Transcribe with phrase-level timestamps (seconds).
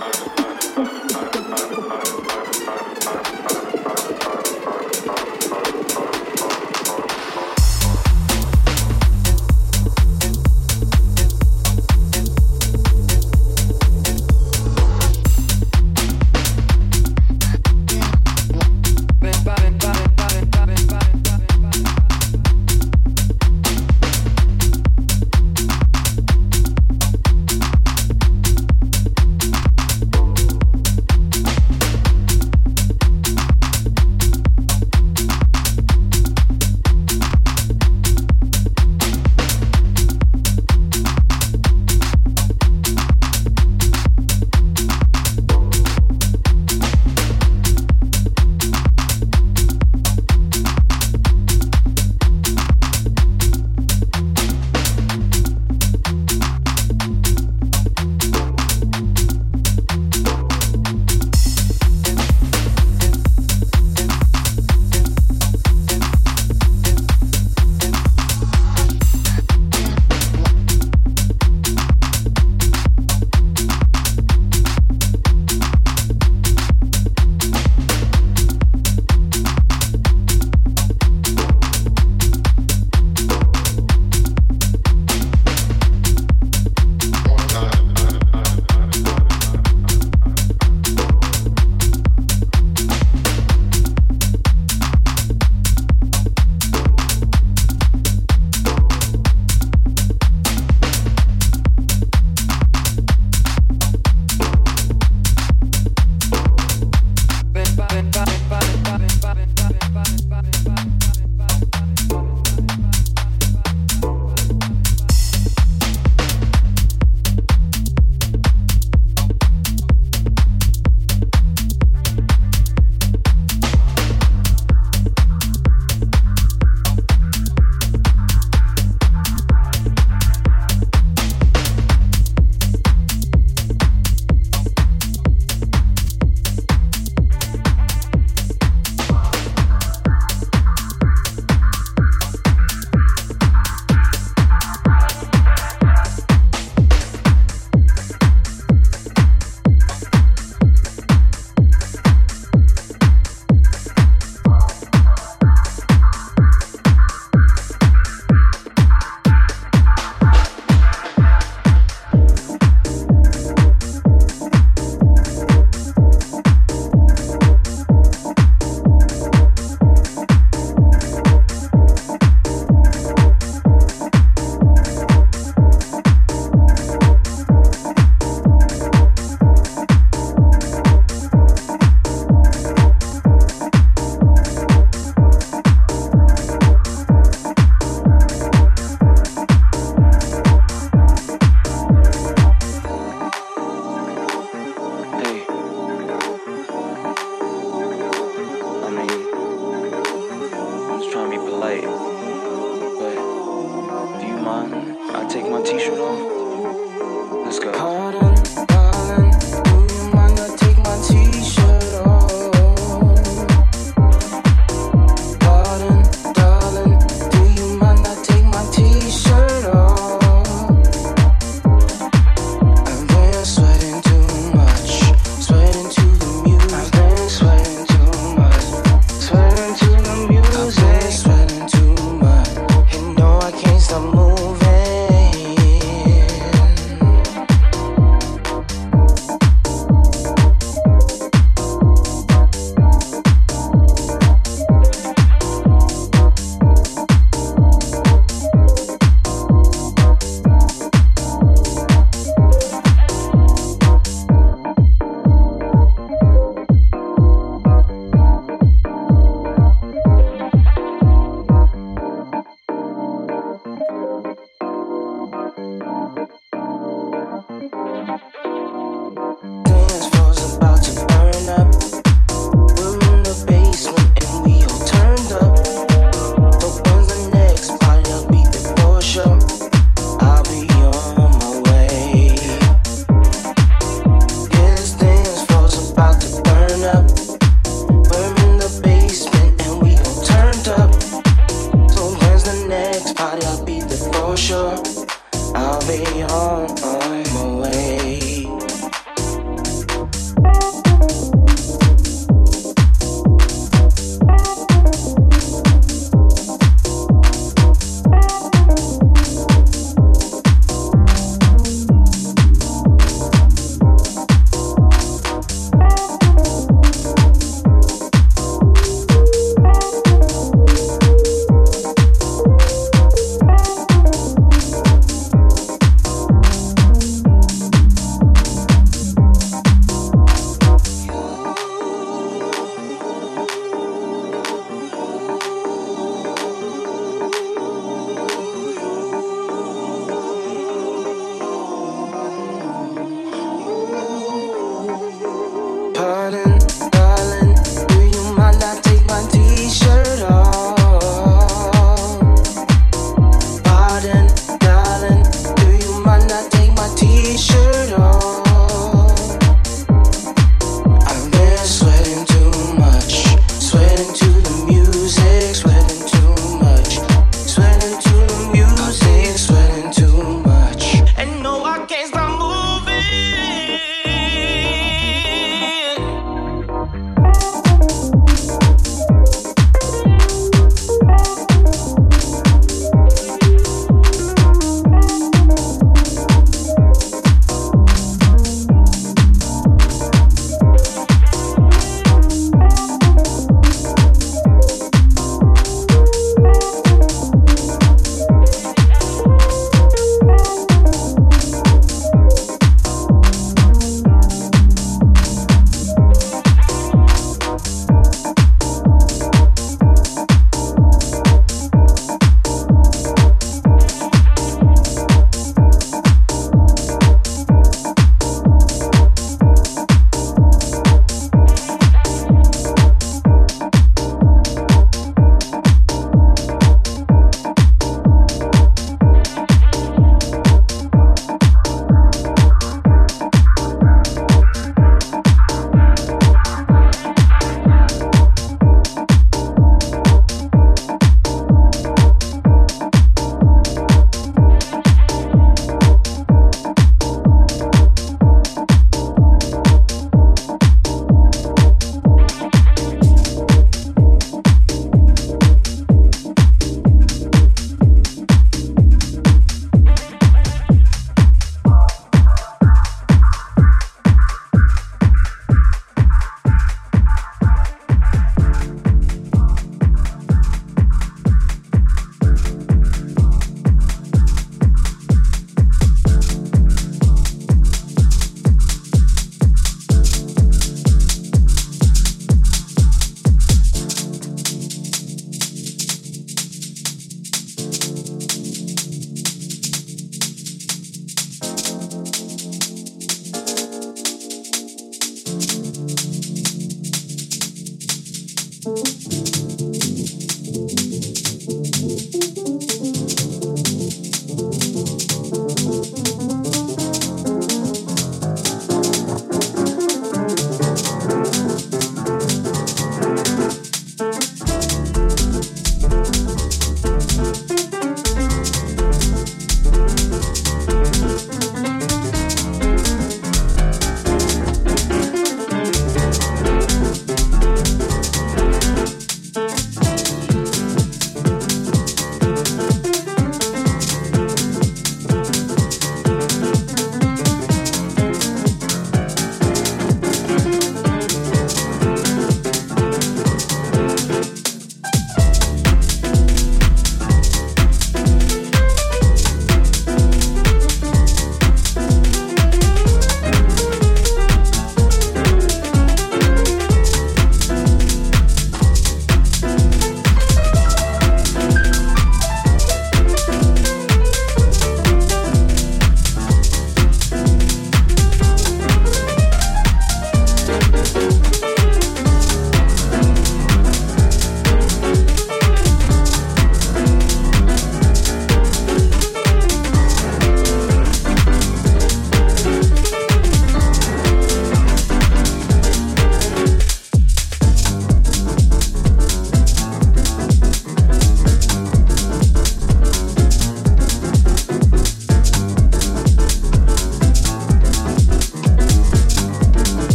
[0.00, 0.23] Thank.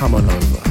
[0.00, 0.69] come on over.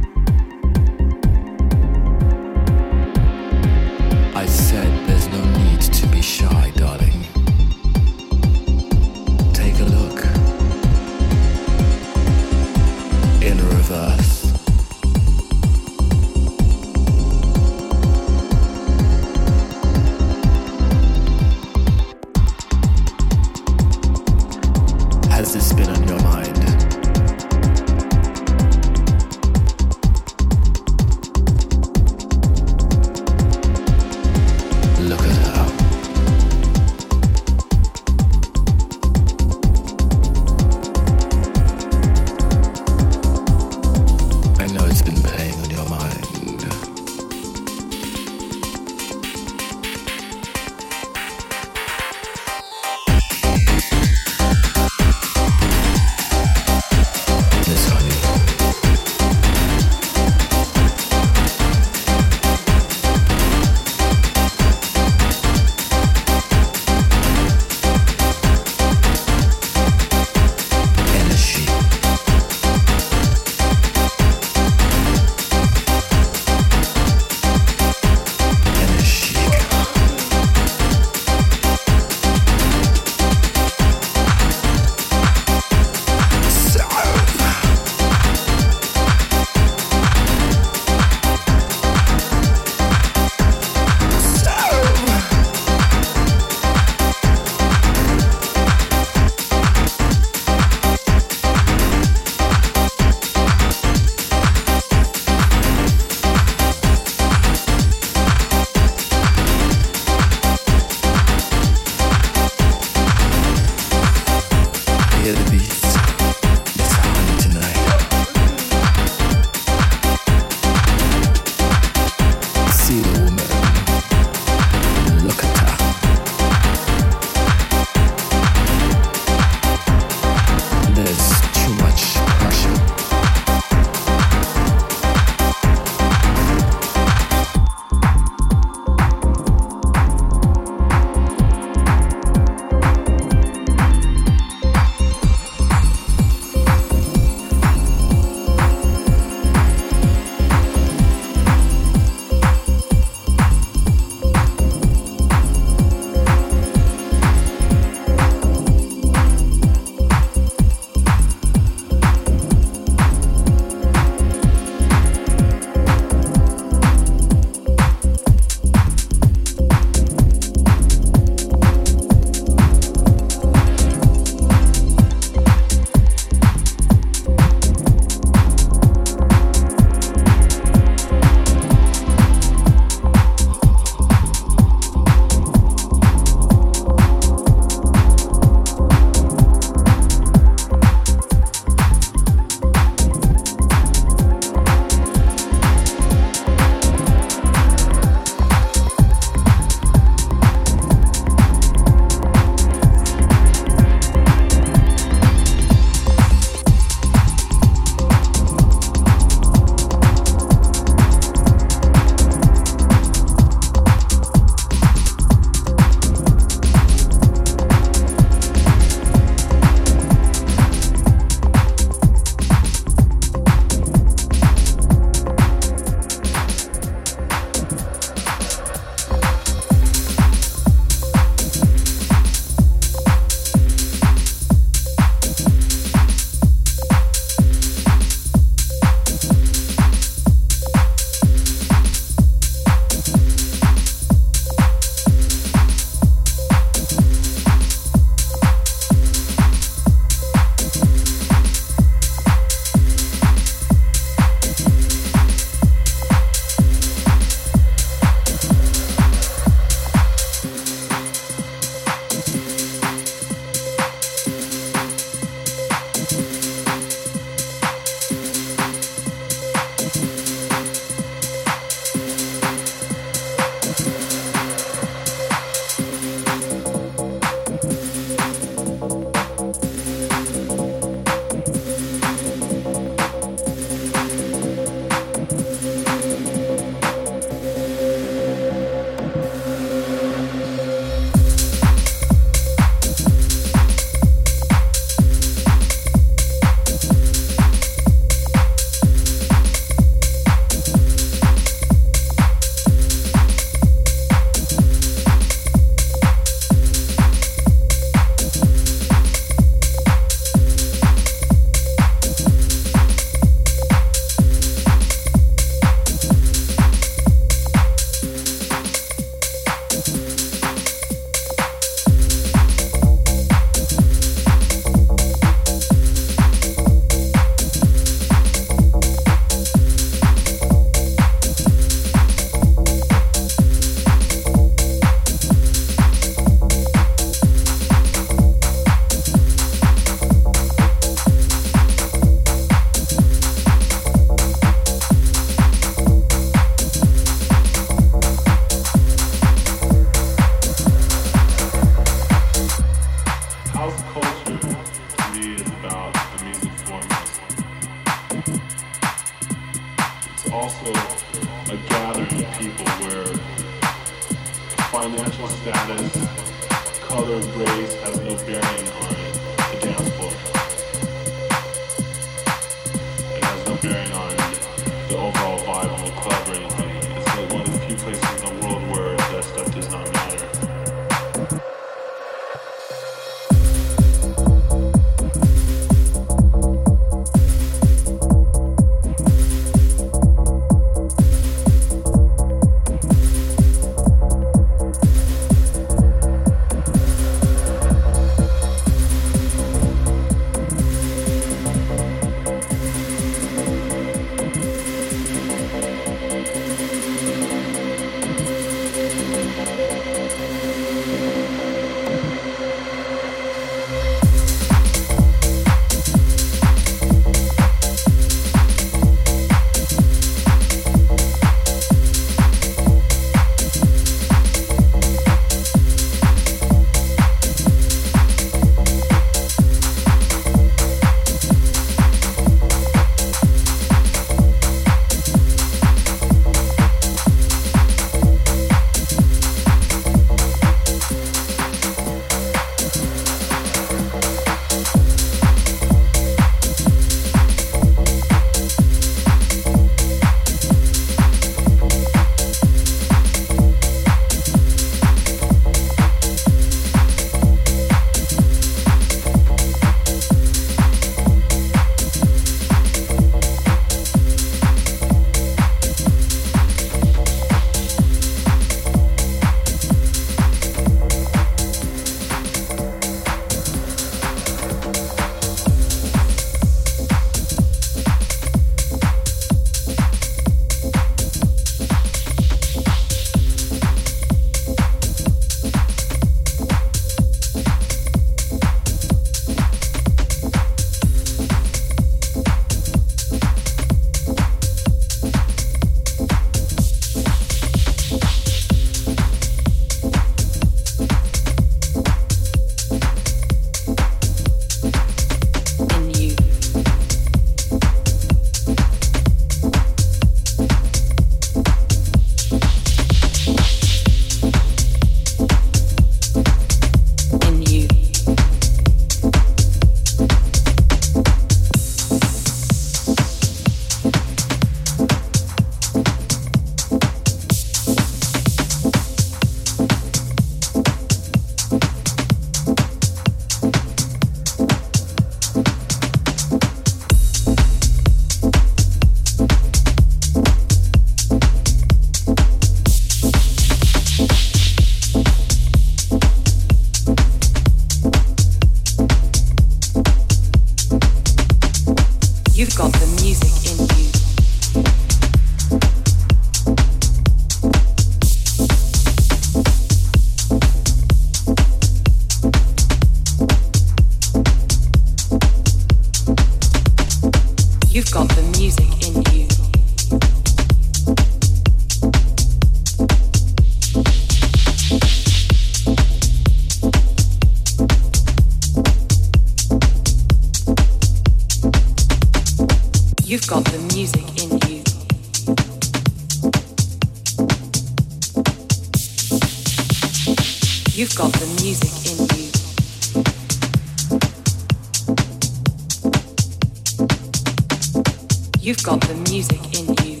[598.48, 600.00] You've got the music in you.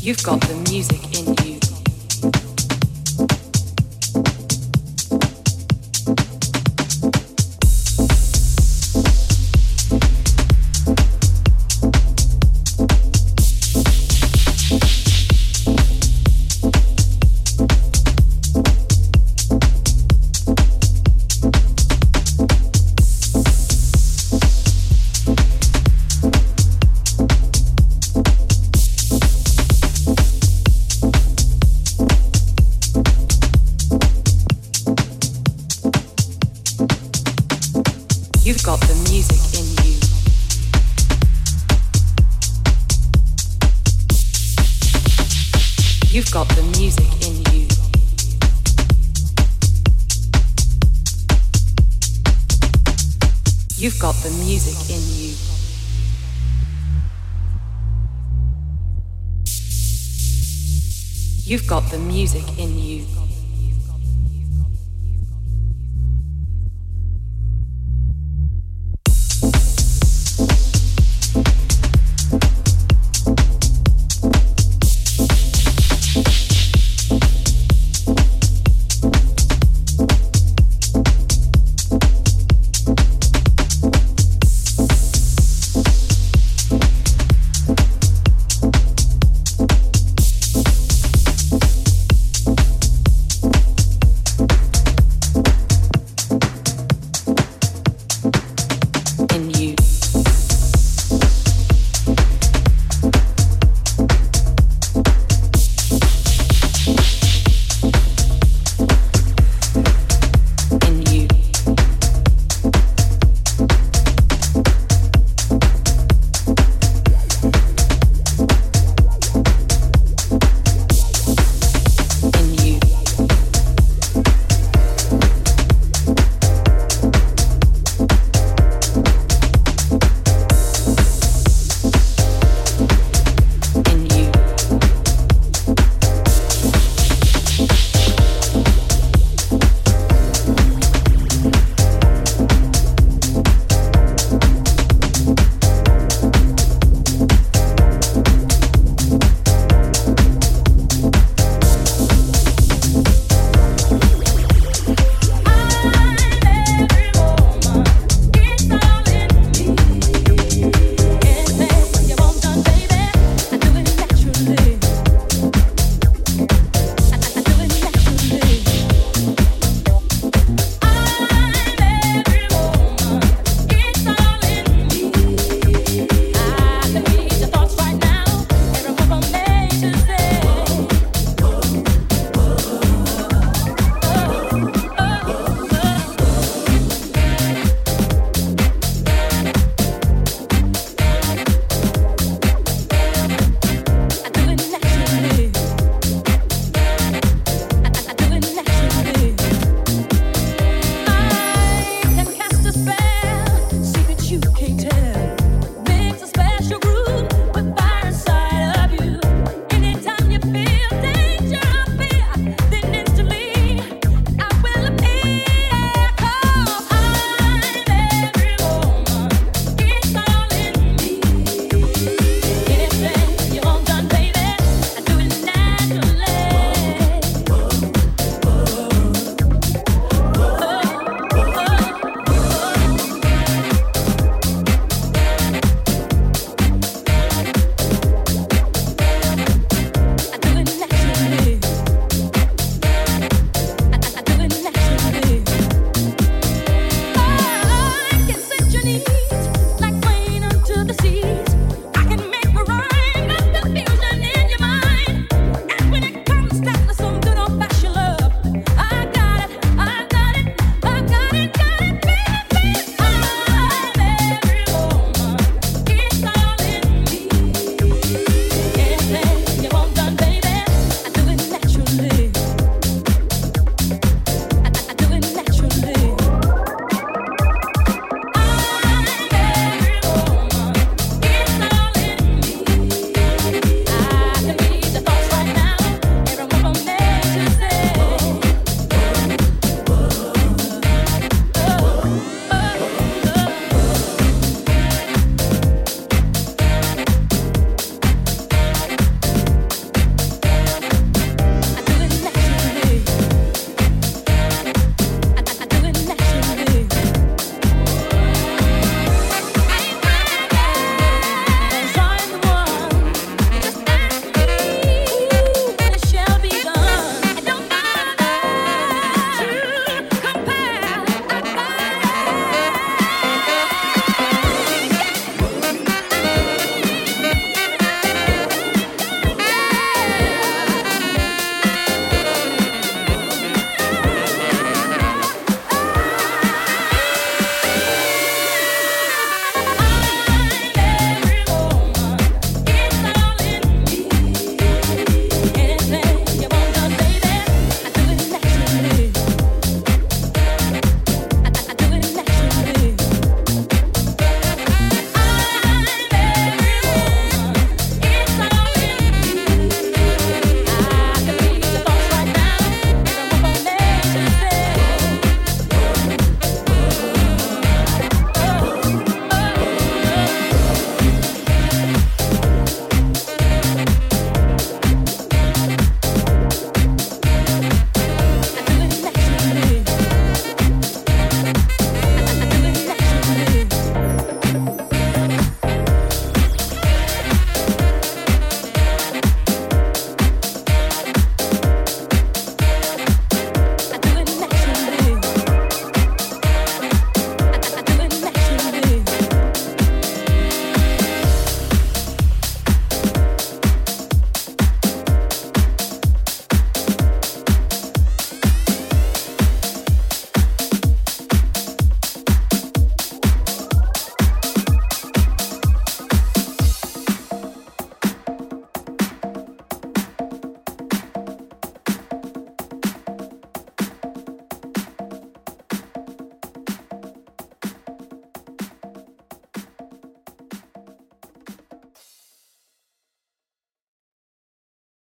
[0.00, 1.09] You've got the music